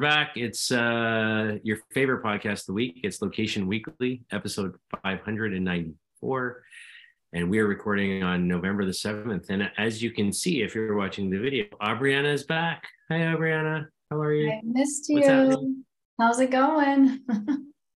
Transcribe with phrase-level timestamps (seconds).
[0.00, 0.36] back.
[0.36, 3.00] It's uh, your favorite podcast of the week.
[3.04, 6.62] It's Location Weekly, episode 594.
[7.34, 9.50] And we are recording on November the 7th.
[9.50, 12.88] And as you can see, if you're watching the video, Aubriana is back.
[13.10, 13.88] Hi, Aubriana.
[14.10, 14.50] How are you?
[14.50, 15.76] I missed you.
[16.18, 17.20] How's it going?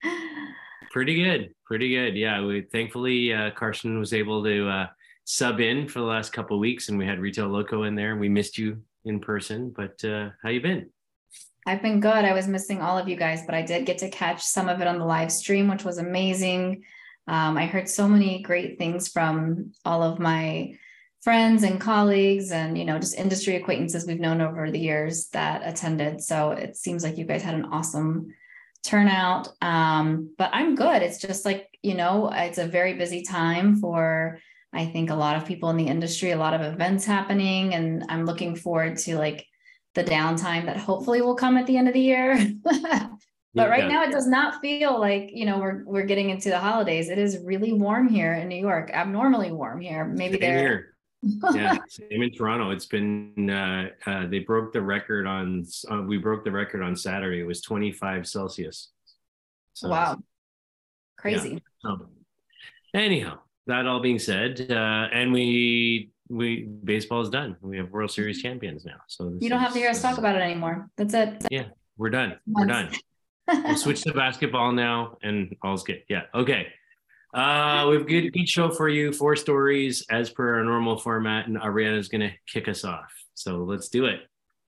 [0.92, 1.55] Pretty good.
[1.64, 2.16] Pretty good.
[2.16, 2.45] Yeah.
[2.45, 4.86] We thankfully uh, Carson was able to uh,
[5.24, 8.14] sub in for the last couple weeks, and we had Retail Loco in there.
[8.16, 10.91] We missed you in person, but uh, how you been?
[11.66, 12.24] I've been good.
[12.24, 14.80] I was missing all of you guys, but I did get to catch some of
[14.80, 16.84] it on the live stream, which was amazing.
[17.27, 20.74] Um, I heard so many great things from all of my
[21.23, 25.62] friends and colleagues and you know just industry acquaintances we've known over the years that
[25.64, 28.26] attended so it seems like you guys had an awesome
[28.82, 33.76] turnout um, but i'm good it's just like you know it's a very busy time
[33.76, 34.38] for
[34.74, 38.04] I think a lot of people in the industry, a lot of events happening, and
[38.09, 39.46] I'm looking forward to like
[39.95, 42.52] the downtime that hopefully will come at the end of the year.
[42.62, 43.88] but right yeah.
[43.88, 47.09] now it does not feel like you know we're we're getting into the holidays.
[47.09, 50.04] It is really warm here in New York, abnormally warm here.
[50.04, 50.95] Maybe there.
[51.52, 52.70] yeah, same in Toronto.
[52.70, 56.96] It's been uh, uh, they broke the record on uh, we broke the record on
[56.96, 57.40] Saturday.
[57.40, 58.90] It was 25 Celsius.
[59.74, 60.18] So, wow,
[61.16, 61.62] crazy.
[61.84, 61.90] Yeah.
[61.90, 62.08] Um,
[62.92, 67.56] anyhow, that all being said, uh, and we we baseball is done.
[67.60, 68.97] We have World Series champions now.
[69.08, 70.88] So you don't have to hear us talk about it anymore.
[70.97, 71.44] That's it.
[71.50, 71.66] Yeah,
[71.97, 72.38] we're done.
[72.47, 72.91] We're done.
[73.48, 76.02] we'll switch to basketball now, and all's good.
[76.08, 76.22] Yeah.
[76.34, 76.69] Okay.
[77.34, 79.12] Uh, we've good good show for you.
[79.12, 83.12] Four stories as per our normal format, and Aubriana is going to kick us off.
[83.34, 84.20] So let's do it.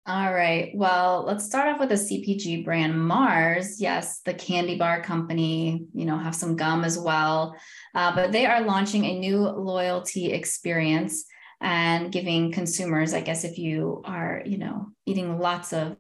[0.08, 0.72] All right.
[0.76, 3.82] Well, let's start off with a CPG brand, Mars.
[3.82, 7.56] Yes, the candy bar company, you know, have some gum as well.
[7.96, 11.26] Uh, but they are launching a new loyalty experience
[11.62, 15.98] and giving consumers, I guess, if you are, you know, eating lots of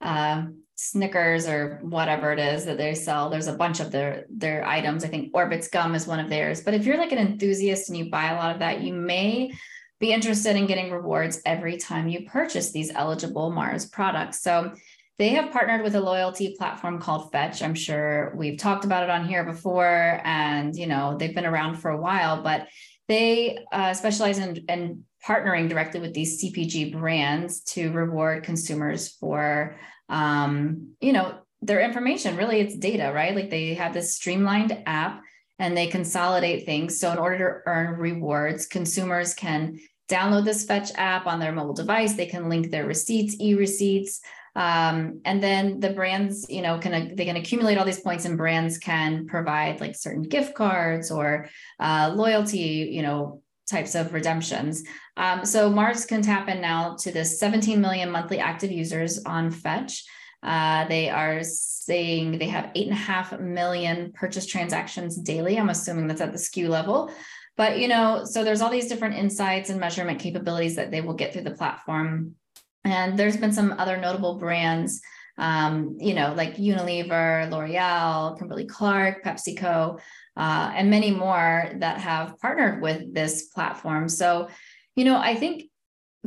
[0.00, 3.30] uh, Snickers or whatever it is that they sell.
[3.30, 5.04] There's a bunch of their their items.
[5.04, 6.62] I think Orbit's gum is one of theirs.
[6.62, 9.52] But if you're like an enthusiast and you buy a lot of that, you may
[9.98, 14.42] be interested in getting rewards every time you purchase these eligible Mars products.
[14.42, 14.72] So
[15.18, 17.62] they have partnered with a loyalty platform called Fetch.
[17.62, 21.76] I'm sure we've talked about it on here before, and you know they've been around
[21.76, 22.68] for a while, but
[23.08, 29.76] they uh, specialize in, in partnering directly with these CPG brands to reward consumers for,
[30.08, 32.36] um, you know, their information.
[32.36, 33.34] Really, it's data, right?
[33.34, 35.22] Like they have this streamlined app
[35.58, 37.00] and they consolidate things.
[37.00, 39.78] So, in order to earn rewards, consumers can
[40.08, 42.14] download this Fetch app on their mobile device.
[42.14, 44.20] They can link their receipts, e receipts.
[44.56, 48.38] Um, and then the brands, you know, can they can accumulate all these points, and
[48.38, 54.82] brands can provide like certain gift cards or uh, loyalty, you know, types of redemptions.
[55.18, 59.50] Um, so Mars can tap in now to the 17 million monthly active users on
[59.50, 60.04] Fetch.
[60.42, 65.58] Uh, they are saying they have eight and a half million purchase transactions daily.
[65.58, 67.10] I'm assuming that's at the SKU level.
[67.58, 71.14] But you know, so there's all these different insights and measurement capabilities that they will
[71.14, 72.36] get through the platform.
[72.86, 75.00] And there's been some other notable brands,
[75.38, 79.98] um, you know, like Unilever, L'Oreal, Kimberly Clark, PepsiCo,
[80.36, 84.08] uh, and many more that have partnered with this platform.
[84.08, 84.48] So,
[84.94, 85.64] you know, I think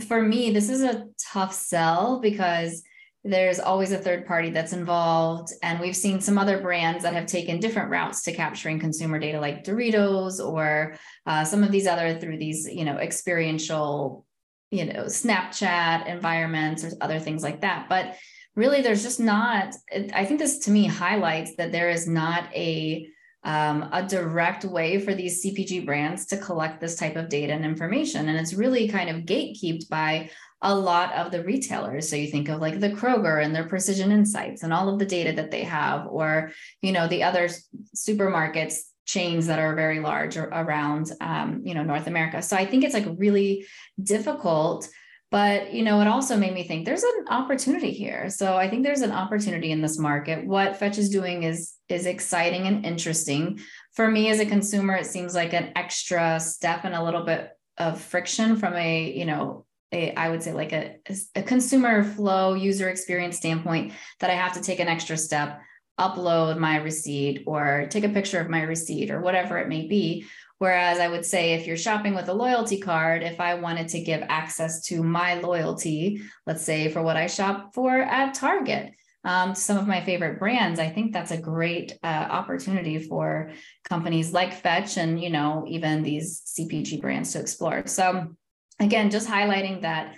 [0.07, 2.83] for me, this is a tough sell because
[3.23, 5.51] there's always a third party that's involved.
[5.63, 9.39] And we've seen some other brands that have taken different routes to capturing consumer data,
[9.39, 14.25] like Doritos or uh, some of these other through these, you know, experiential,
[14.71, 17.87] you know, Snapchat environments or other things like that.
[17.89, 18.15] But
[18.55, 19.73] really, there's just not,
[20.13, 23.07] I think this to me highlights that there is not a
[23.43, 27.63] um, a direct way for these CPG brands to collect this type of data and
[27.63, 28.27] information.
[28.27, 30.29] And it's really kind of gatekept by
[30.61, 32.09] a lot of the retailers.
[32.09, 35.05] So you think of like the Kroger and their precision insights and all of the
[35.05, 36.51] data that they have, or,
[36.81, 37.47] you know, the other
[37.95, 38.79] supermarkets
[39.09, 42.41] chains that are very large around, um, you know, North America.
[42.41, 43.65] So I think it's like really
[44.01, 44.87] difficult
[45.31, 48.29] but you know it also made me think there's an opportunity here.
[48.29, 50.45] So i think there's an opportunity in this market.
[50.45, 53.59] What fetch is doing is is exciting and interesting.
[53.93, 57.51] For me as a consumer it seems like an extra step and a little bit
[57.77, 60.95] of friction from a you know a, I would say like a,
[61.35, 65.61] a consumer flow user experience standpoint that I have to take an extra step,
[65.99, 70.25] upload my receipt or take a picture of my receipt or whatever it may be.
[70.57, 74.01] Whereas I would say if you're shopping with a loyalty card, if I wanted to
[74.01, 78.93] give access to my loyalty, let's say for what I shop for at Target,
[79.23, 83.51] um, some of my favorite brands, I think that's a great uh, opportunity for
[83.83, 87.85] companies like Fetch and you know even these CPG brands to explore.
[87.85, 88.35] So
[88.79, 90.15] again, just highlighting that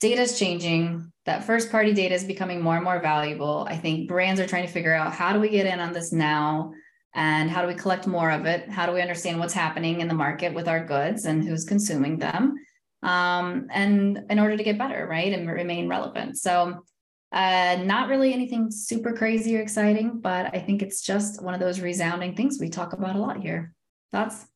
[0.00, 1.10] data is changing.
[1.26, 3.66] That first party data is becoming more and more valuable.
[3.68, 6.12] I think brands are trying to figure out how do we get in on this
[6.12, 6.72] now
[7.14, 8.68] and how do we collect more of it?
[8.68, 12.18] How do we understand what's happening in the market with our goods and who's consuming
[12.18, 12.56] them?
[13.02, 16.38] Um, and in order to get better, right, and remain relevant.
[16.38, 16.84] So,
[17.32, 21.60] uh, not really anything super crazy or exciting, but I think it's just one of
[21.60, 23.74] those resounding things we talk about a lot here.
[24.12, 24.46] Thoughts?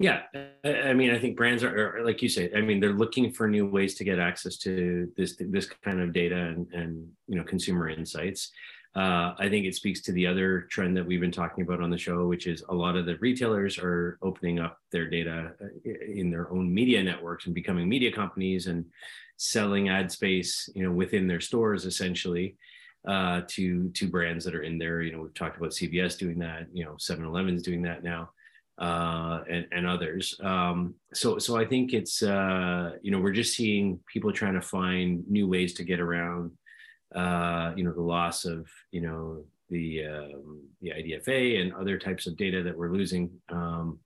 [0.00, 0.22] Yeah,
[0.64, 2.50] I mean, I think brands are, are, like you say.
[2.56, 6.14] I mean, they're looking for new ways to get access to this this kind of
[6.14, 8.50] data and and you know consumer insights.
[8.96, 11.90] Uh, I think it speaks to the other trend that we've been talking about on
[11.90, 15.90] the show, which is a lot of the retailers are opening up their data uh,
[16.10, 18.86] in their own media networks and becoming media companies and
[19.36, 22.56] selling ad space, you know, within their stores essentially
[23.06, 25.02] uh, to to brands that are in there.
[25.02, 26.68] You know, we've talked about CVS doing that.
[26.72, 28.30] You know, 7-Eleven's doing that now
[28.80, 30.34] uh, and, and others.
[30.42, 34.62] Um, so, so I think it's, uh, you know, we're just seeing people trying to
[34.62, 36.52] find new ways to get around,
[37.14, 42.26] uh, you know, the loss of, you know, the, um, the IDFA and other types
[42.26, 43.98] of data that we're losing, um,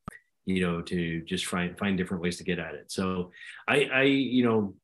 [0.44, 2.90] you know, to just find, find different ways to get at it.
[2.90, 3.30] So
[3.68, 4.74] I, I, you know,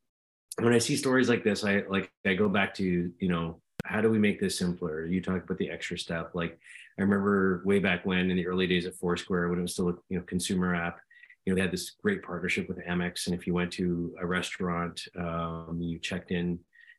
[0.61, 3.61] when I see stories like this, I like, I go back to, you know,
[3.91, 5.05] how do we make this simpler?
[5.05, 6.59] You talk about the extra step, like
[6.99, 9.89] I remember way back when in the early days of Foursquare, when it was still
[9.89, 11.01] a you know consumer app,
[11.45, 14.27] you know they had this great partnership with Amex, and if you went to a
[14.27, 16.59] restaurant, um, you checked in,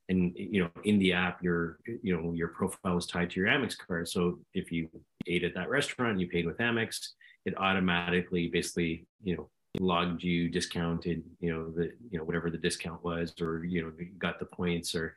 [0.10, 3.50] and you know in the app, your you know your profile was tied to your
[3.50, 4.10] Amex card.
[4.10, 4.90] So if you
[5.28, 6.98] ate at that restaurant, you paid with Amex,
[7.46, 9.50] it automatically basically you know
[9.82, 13.92] logged you discounted you know the you know whatever the discount was or you know
[14.20, 15.16] got the points or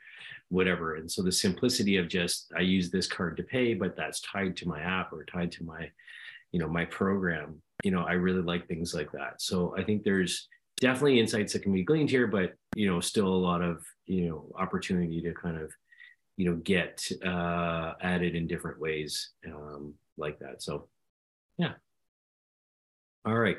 [0.49, 0.97] whatever.
[0.97, 4.57] And so the simplicity of just i use this card to pay but that's tied
[4.59, 5.91] to my app or tied to my
[6.51, 7.61] you know my program.
[7.83, 9.43] You know i really like things like that.
[9.43, 10.49] So i think there's
[10.81, 14.29] definitely insights that can be gleaned here but you know still a lot of you
[14.29, 15.71] know opportunity to kind of
[16.37, 20.63] you know get uh added in different ways um like that.
[20.63, 20.89] So
[21.59, 21.73] yeah.
[23.27, 23.59] All right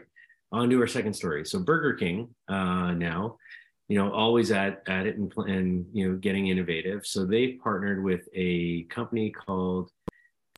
[0.56, 1.46] on to our second story.
[1.46, 3.38] So Burger King uh, now,
[3.90, 7.06] you know, always at at it and, and you know getting innovative.
[7.06, 9.92] So they've partnered with a company called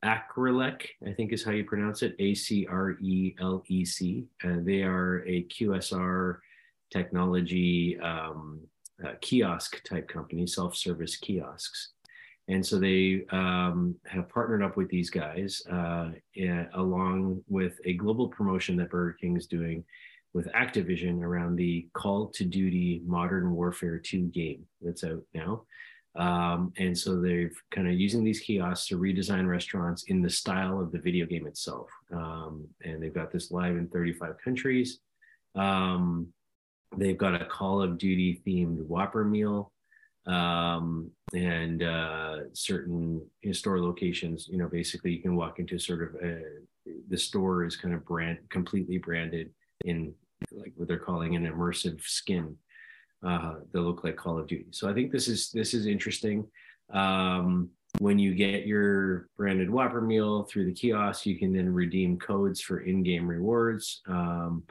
[0.03, 4.25] Acrelec, I think is how you pronounce it, A C R E L E C.
[4.43, 6.37] And they are a QSR
[6.91, 8.61] technology um,
[9.03, 11.93] uh, kiosk type company, self service kiosks.
[12.49, 16.11] And so they um, have partnered up with these guys uh,
[16.73, 19.83] along with a global promotion that Burger King is doing
[20.33, 25.63] with Activision around the Call of Duty Modern Warfare 2 game that's out now.
[26.15, 30.79] Um, and so they're kind of using these kiosks to redesign restaurants in the style
[30.81, 31.89] of the video game itself.
[32.11, 34.99] Um, and they've got this live in 35 countries.
[35.55, 36.27] Um,
[36.95, 39.71] they've got a Call of Duty themed Whopper meal
[40.27, 44.47] um, and uh, certain store locations.
[44.47, 46.41] You know, basically, you can walk into sort of a,
[47.09, 49.51] the store is kind of brand completely branded
[49.85, 50.13] in
[50.51, 52.55] like what they're calling an immersive skin
[53.25, 54.67] uh, that look like Call of Duty.
[54.71, 56.45] So I think this is this is interesting.
[56.93, 57.69] Um,
[57.99, 62.61] when you get your branded Whopper meal through the kiosk, you can then redeem codes
[62.61, 64.01] for in-game rewards.
[64.07, 64.63] Um,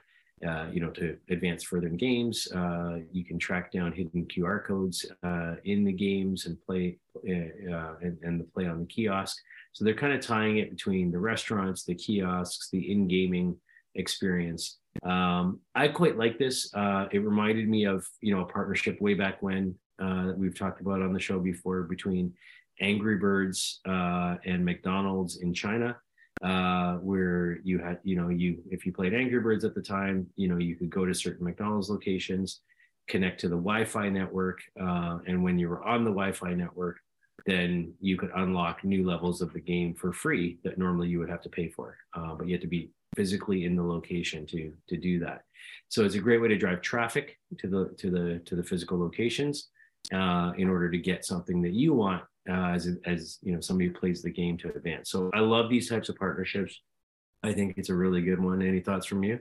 [0.44, 2.46] uh, you know, to advance further in games.
[2.52, 7.72] Uh, you can track down hidden QR codes uh, in the games and play uh,
[7.72, 9.38] uh, and, and, the play on the kiosk.
[9.72, 13.56] So they're kind of tying it between the restaurants, the kiosks, the in-gaming
[13.94, 14.76] experience.
[15.02, 16.70] Um, I quite like this.
[16.74, 21.00] it reminded me of you know a partnership way back when that we've talked about
[21.00, 22.34] on the show before between
[22.82, 25.96] Angry Birds and McDonald's in China
[26.46, 30.28] uh, where you had, you know, you if you played Angry Birds at the time,
[30.36, 32.60] you know, you could go to certain McDonald's locations,
[33.08, 36.98] connect to the Wi-Fi network, uh, and when you were on the Wi-Fi network,
[37.46, 41.28] then you could unlock new levels of the game for free that normally you would
[41.28, 44.72] have to pay for, uh, but you had to be physically in the location to
[44.88, 45.42] to do that.
[45.88, 49.00] So it's a great way to drive traffic to the to the to the physical
[49.00, 49.68] locations
[50.14, 53.88] uh, in order to get something that you want uh, as as you know somebody
[53.88, 55.10] who plays the game to advance.
[55.10, 56.80] So I love these types of partnerships.
[57.42, 58.62] I think it's a really good one.
[58.62, 59.40] Any thoughts from you?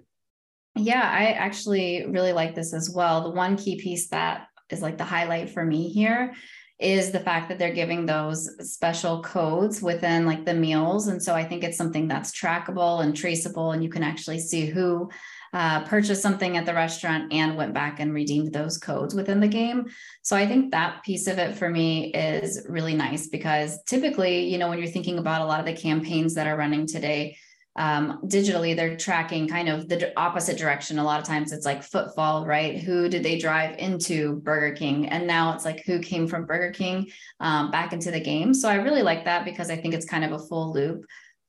[0.76, 3.24] Yeah, I actually really like this as well.
[3.24, 6.34] The one key piece that is like the highlight for me here
[6.80, 11.34] is the fact that they're giving those special codes within like the meals and so
[11.34, 15.10] i think it's something that's trackable and traceable and you can actually see who
[15.56, 19.48] uh, purchased something at the restaurant and went back and redeemed those codes within the
[19.48, 19.86] game.
[20.22, 24.58] So I think that piece of it for me is really nice because typically, you
[24.58, 27.38] know, when you're thinking about a lot of the campaigns that are running today,
[27.78, 31.00] um, digitally they're tracking kind of the opposite direction.
[31.00, 32.78] A lot of times it's like footfall right?
[32.78, 35.08] Who did they drive into burger king?
[35.08, 37.08] And now it's like who came from burger king
[37.40, 38.54] um, back into the game.
[38.54, 41.06] So i really like that because i think it's kind of a full loop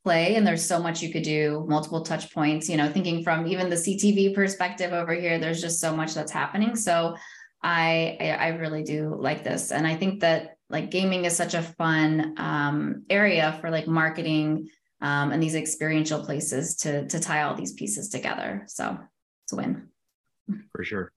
[0.06, 3.46] play and there's so much you could do multiple touch points you know thinking from
[3.46, 7.16] even the ctv perspective over here there's just so much that's happening so
[7.62, 11.54] i i, I really do like this and i think that like gaming is such
[11.54, 14.68] a fun um, area for like marketing
[15.00, 18.64] um, and these experiential places to to tie all these pieces together.
[18.66, 18.98] So
[19.44, 19.88] it's a win.
[20.72, 21.12] For sure.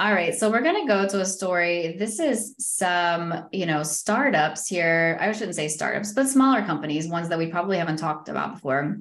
[0.00, 1.94] All right, so we're going to go to a story.
[1.98, 5.18] This is some, you know, startups here.
[5.20, 8.96] I shouldn't say startups, but smaller companies, ones that we probably haven't talked about before.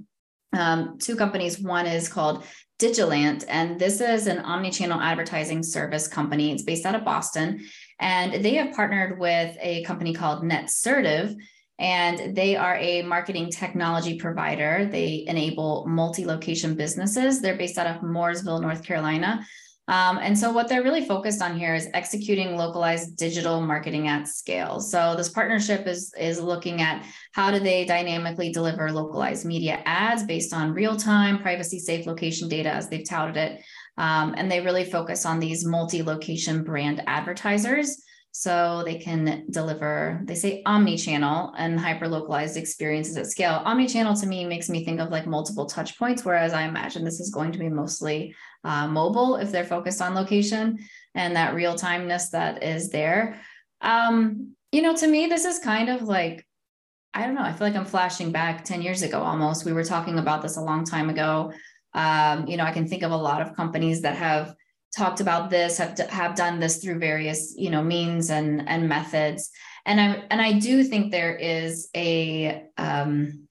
[0.51, 1.57] Um, two companies.
[1.57, 2.43] One is called
[2.79, 6.51] Digilant, and this is an omni-channel advertising service company.
[6.51, 7.65] It's based out of Boston,
[8.01, 11.33] and they have partnered with a company called Netsertive
[11.81, 14.89] and they are a marketing technology provider.
[14.91, 17.39] They enable multi location businesses.
[17.39, 19.45] They're based out of Morrisville, North Carolina.
[19.89, 24.27] Um, and so, what they're really focused on here is executing localized digital marketing at
[24.27, 24.79] scale.
[24.79, 30.23] So, this partnership is, is looking at how do they dynamically deliver localized media ads
[30.23, 33.63] based on real time, privacy safe location data, as they've touted it.
[33.97, 40.21] Um, and they really focus on these multi location brand advertisers so they can deliver
[40.25, 43.61] they say omni-channel and hyper localized experiences at scale.
[43.65, 47.19] Omni-channel to me makes me think of like multiple touch points whereas i imagine this
[47.19, 50.79] is going to be mostly uh, mobile if they're focused on location
[51.15, 53.39] and that real timeness that is there.
[53.81, 56.45] Um, you know to me this is kind of like
[57.13, 59.65] i don't know i feel like i'm flashing back 10 years ago almost.
[59.65, 61.51] We were talking about this a long time ago.
[61.93, 64.53] Um, you know i can think of a lot of companies that have
[64.95, 69.49] talked about this have have done this through various you know means and and methods.
[69.85, 73.47] And i and i do think there is a um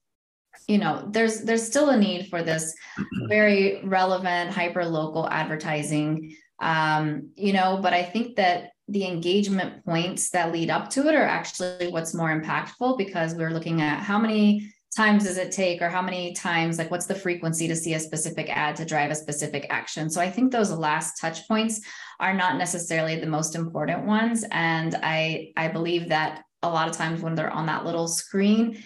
[0.67, 2.75] you know there's there's still a need for this
[3.27, 6.35] very relevant hyper local advertising.
[6.61, 11.15] Um you know but i think that the engagement points that lead up to it
[11.15, 15.81] are actually what's more impactful because we're looking at how many times does it take
[15.81, 19.11] or how many times like what's the frequency to see a specific ad to drive
[19.11, 20.09] a specific action?
[20.09, 21.81] So i think those last touch points
[22.19, 24.43] are not necessarily the most important ones.
[24.51, 28.83] And i i believe that a lot of times when they're on that little screen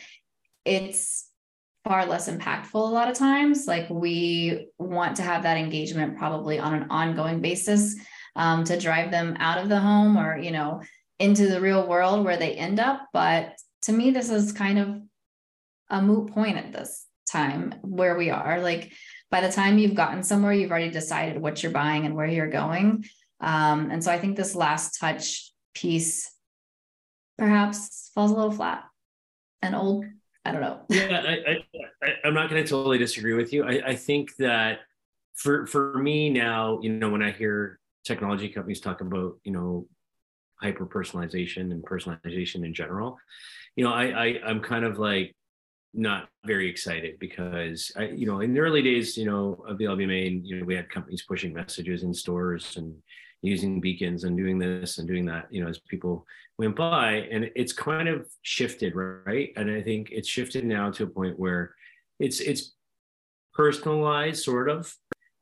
[0.66, 1.30] it's
[1.84, 3.68] far less impactful a lot of times.
[3.68, 7.96] Like we want to have that engagement probably on an ongoing basis
[8.36, 10.82] um, to drive them out of the home or you know
[11.20, 13.08] into the real world where they end up.
[13.14, 15.02] But to me this is kind of
[15.94, 18.60] a moot point at this time where we are.
[18.60, 18.92] Like
[19.30, 22.50] by the time you've gotten somewhere, you've already decided what you're buying and where you're
[22.50, 23.06] going.
[23.40, 26.32] Um, and so I think this last touch piece
[27.38, 28.84] perhaps falls a little flat
[29.62, 30.06] and old.
[30.46, 30.82] I don't know.
[30.90, 31.64] Yeah, I,
[32.04, 33.64] I, am not going to totally disagree with you.
[33.64, 34.80] I, I think that
[35.36, 39.88] for for me now, you know, when I hear technology companies talk about, you know,
[40.56, 43.18] hyper personalization and personalization in general,
[43.76, 45.34] you know, I, I I'm kind of like
[45.94, 49.86] not very excited because I, you know, in the early days, you know, of the
[49.86, 52.96] LBMA, you know, we had companies pushing messages in stores and
[53.42, 56.26] using beacons and doing this and doing that, you know, as people
[56.58, 59.52] went by, and it's kind of shifted, right?
[59.56, 61.76] And I think it's shifted now to a point where
[62.20, 62.74] it's it's
[63.54, 64.96] personalized, sort of,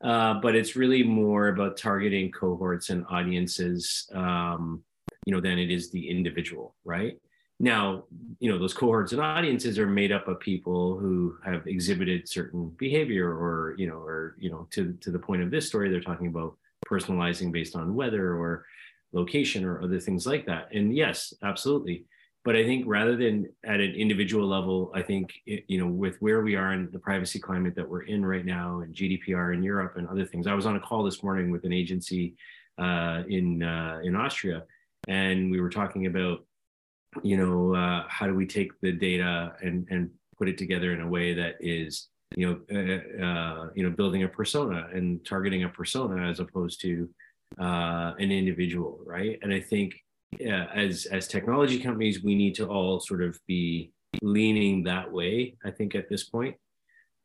[0.03, 4.84] uh, but it's really more about targeting cohorts and audiences, um,
[5.25, 7.17] you know, than it is the individual, right?
[7.62, 8.06] Now,
[8.39, 12.70] you know, those cohorts and audiences are made up of people who have exhibited certain
[12.80, 16.01] behavior or, you know, or, you know, to, to the point of this story, they're
[16.01, 18.65] talking about personalizing based on weather or
[19.13, 20.70] location or other things like that.
[20.74, 22.06] And yes, absolutely.
[22.44, 26.41] But I think rather than at an individual level, I think, you know, with where
[26.41, 29.98] we are in the privacy climate that we're in right now and GDPR in Europe
[29.98, 32.34] and other things, I was on a call this morning with an agency
[32.80, 34.63] uh, in, uh, in Austria,
[35.08, 36.44] and we were talking about
[37.24, 41.01] you know, uh, how do we take the data and and put it together in
[41.01, 45.63] a way that is, you know, uh, uh, you know, building a persona and targeting
[45.63, 47.10] a persona as opposed to
[47.60, 49.38] uh, an individual, right?
[49.41, 49.94] And I think
[50.39, 53.91] as as technology companies, we need to all sort of be
[54.22, 55.56] leaning that way.
[55.63, 56.56] I think at this point,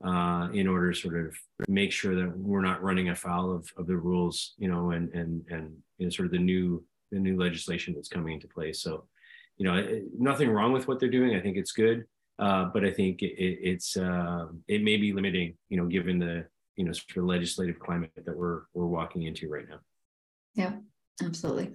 [0.05, 1.35] uh, in order to sort of
[1.69, 5.45] make sure that we're not running afoul of, of the rules, you know, and and
[5.51, 8.81] and you know, sort of the new the new legislation that's coming into place.
[8.81, 9.05] So
[9.57, 11.35] you know, nothing wrong with what they're doing.
[11.35, 12.05] I think it's good,
[12.39, 16.47] uh, but I think it, it's uh, it may be limiting, you know, given the
[16.77, 19.79] you know sort of legislative climate that we're we're walking into right now.
[20.55, 20.73] Yeah,
[21.25, 21.73] absolutely.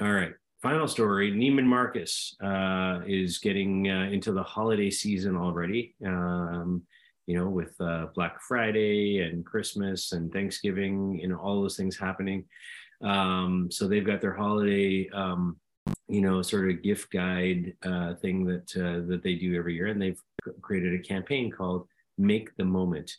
[0.00, 0.32] All right.
[0.62, 5.94] Final story: Neiman Marcus uh, is getting uh, into the holiday season already.
[6.04, 6.82] Um,
[7.26, 11.96] you know, with uh, Black Friday and Christmas and Thanksgiving, you know, all those things
[11.96, 12.44] happening.
[13.02, 15.56] Um, so they've got their holiday, um,
[16.08, 19.86] you know, sort of gift guide uh, thing that uh, that they do every year,
[19.86, 20.20] and they've
[20.60, 21.86] created a campaign called
[22.18, 23.10] "Make the Moment."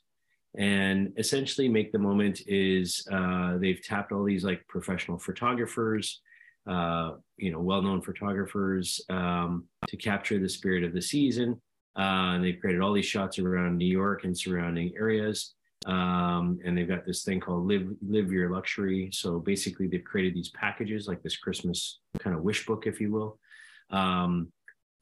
[0.57, 6.21] And essentially, "Make the Moment" is uh, they've tapped all these like professional photographers,
[6.67, 11.61] uh, you know, well-known photographers um, to capture the spirit of the season.
[11.97, 15.55] Uh, and they've created all these shots around New York and surrounding areas.
[15.85, 19.09] Um, and they've got this thing called live live your luxury.
[19.11, 23.11] So basically, they've created these packages like this Christmas kind of wish book, if you
[23.11, 23.39] will,
[23.89, 24.51] um,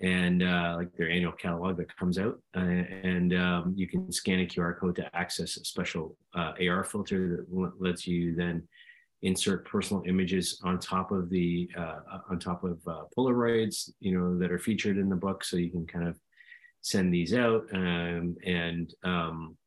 [0.01, 2.41] and uh, like their annual catalog that comes out.
[2.55, 6.85] Uh, and um, you can scan a QR code to access a special uh, AR
[6.85, 8.65] filter that lets you then
[9.21, 14.37] insert personal images on top of the uh, on top of uh, Polaroids, you know,
[14.39, 16.17] that are featured in the book, so you can kind of
[16.81, 19.57] send these out um, and um,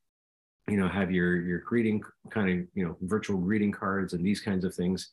[0.69, 4.40] you know have your your greeting kind of you know virtual greeting cards and these
[4.40, 5.11] kinds of things.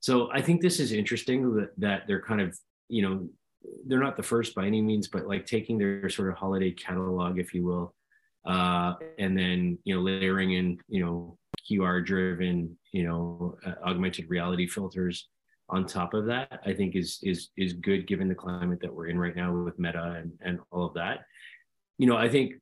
[0.00, 2.56] So i think this is interesting that, that they're kind of
[2.88, 3.28] you know
[3.86, 7.38] they're not the first by any means but like taking their sort of holiday catalog
[7.38, 7.94] if you will
[8.46, 11.38] uh, and then you know layering in you know
[11.68, 15.28] qr driven you know uh, augmented reality filters
[15.68, 19.08] on top of that i think is is is good given the climate that we're
[19.08, 21.20] in right now with meta and, and all of that.
[21.98, 22.52] You know i think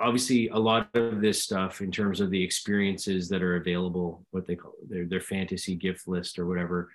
[0.00, 4.46] obviously a lot of this stuff in terms of the experiences that are available what
[4.46, 6.90] they call their, their fantasy gift list or whatever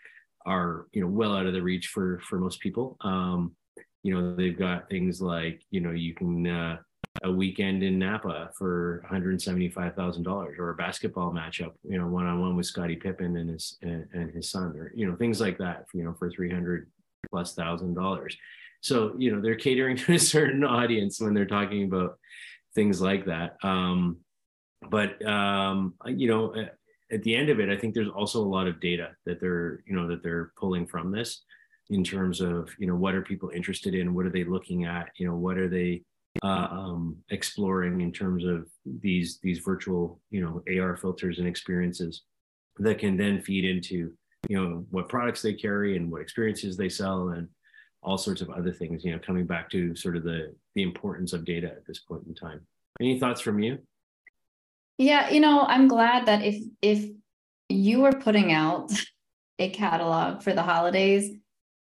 [0.45, 3.55] are you know well out of the reach for for most people um
[4.03, 6.77] you know they've got things like you know you can uh,
[7.23, 10.27] a weekend in Napa for $175,000
[10.59, 14.51] or a basketball matchup, you know, one-on-one with Scottie Pippen and his, and, and, his
[14.51, 16.89] son or, you know, things like that, you know, for 300
[17.29, 18.37] plus thousand dollars.
[18.81, 22.17] So, you know, they're catering to a certain audience when they're talking about
[22.77, 23.57] things like that.
[23.63, 24.17] Um,
[24.91, 26.53] but um, you know,
[27.11, 29.81] at the end of it, I think there's also a lot of data that they're
[29.87, 31.41] you know that they're pulling from this
[31.89, 35.09] in terms of you know what are people interested in, what are they looking at,
[35.17, 36.03] you know, what are they
[36.43, 38.67] uh, um, exploring in terms of
[39.01, 42.21] these these virtual you know AR filters and experiences
[42.77, 44.13] that can then feed into
[44.47, 47.47] you know what products they carry and what experiences they sell and
[48.03, 51.33] all sorts of other things you know coming back to sort of the the importance
[51.33, 52.61] of data at this point in time.
[52.99, 53.79] Any thoughts from you?
[54.97, 57.09] Yeah you know i'm glad that if if
[57.69, 58.91] you are putting out
[59.59, 61.31] a catalog for the holidays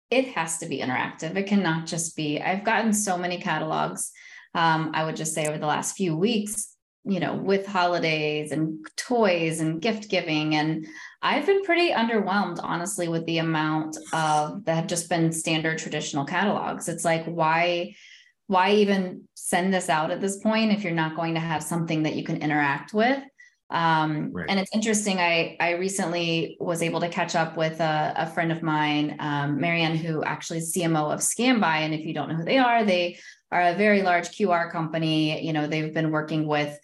[0.10, 1.38] it has to be interactive.
[1.38, 2.42] It cannot just be.
[2.42, 4.12] I've gotten so many catalogs
[4.54, 8.86] um, i would just say over the last few weeks you know with holidays and
[8.98, 10.86] toys and gift giving and
[11.22, 16.26] I've been pretty underwhelmed, honestly, with the amount of that have just been standard traditional
[16.26, 16.90] catalogs.
[16.90, 17.96] It's like, why,
[18.48, 22.04] why even send this out at this point if you're not going to have something
[22.04, 23.22] that you can interact with?
[23.70, 24.48] Um, right.
[24.50, 25.20] And it's interesting.
[25.20, 29.62] I I recently was able to catch up with a, a friend of mine, um,
[29.62, 31.78] Marianne, who actually is CMO of Scanbuy.
[31.78, 33.18] And if you don't know who they are, they
[33.50, 35.46] are a very large QR company.
[35.46, 36.78] You know, they've been working with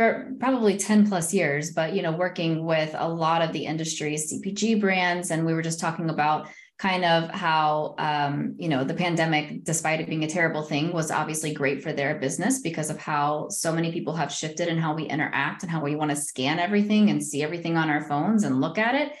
[0.00, 4.32] for probably 10 plus years, but you know, working with a lot of the industry's
[4.32, 5.30] CPG brands.
[5.30, 10.00] And we were just talking about kind of how um, you know the pandemic despite
[10.00, 13.70] it being a terrible thing was obviously great for their business because of how so
[13.70, 17.10] many people have shifted and how we interact and how we want to scan everything
[17.10, 19.12] and see everything on our phones and look at it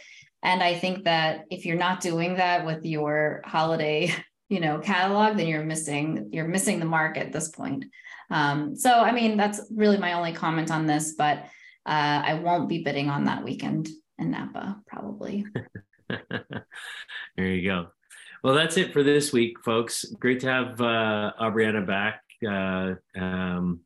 [0.42, 4.10] and i think that if you're not doing that with your holiday
[4.48, 7.84] you know catalog then you're missing you're missing the mark at this point
[8.30, 11.38] um, so, I mean, that's really my only comment on this, but
[11.86, 13.88] uh, I won't be bidding on that weekend
[14.18, 15.46] in Napa, probably.
[16.08, 17.88] there you go.
[18.42, 20.04] Well, that's it for this week, folks.
[20.18, 22.22] Great to have uh, Aubriana back.
[22.46, 23.80] Uh, um,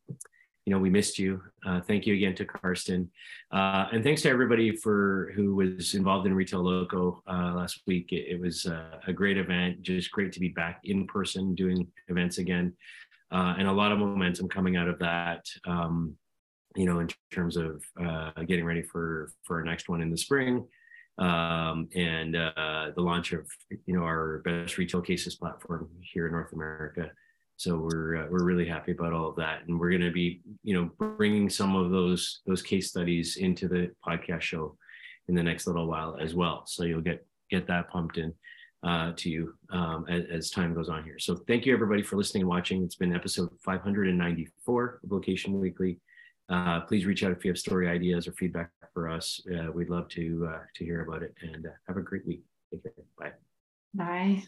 [0.65, 1.41] you know, we missed you.
[1.65, 3.09] Uh, thank you again to Karsten,
[3.51, 8.11] uh, and thanks to everybody for who was involved in Retail Loco uh, last week.
[8.11, 9.81] It, it was uh, a great event.
[9.81, 12.73] Just great to be back in person doing events again
[13.31, 15.45] uh, and a lot of momentum coming out of that.
[15.65, 16.15] Um,
[16.75, 20.17] you know, in terms of uh, getting ready for for our next one in the
[20.17, 20.67] spring,
[21.17, 23.47] um, and uh, the launch of
[23.85, 27.11] you know our best retail cases platform here in North America.
[27.57, 30.41] So we're uh, we're really happy about all of that, and we're going to be
[30.63, 34.77] you know bringing some of those those case studies into the podcast show
[35.29, 36.63] in the next little while as well.
[36.67, 38.33] So you'll get get that pumped in
[38.85, 41.17] uh, to you um, as, as, time goes on here.
[41.17, 42.83] So thank you everybody for listening and watching.
[42.83, 45.99] It's been episode 594 of Location Weekly.
[46.49, 49.41] Uh, please reach out if you have story ideas or feedback for us.
[49.51, 51.33] Uh, we'd love to uh, to hear about it.
[51.41, 52.43] And uh, have a great week.
[52.71, 52.93] Take care.
[53.17, 53.31] Bye.
[53.95, 54.43] Bye.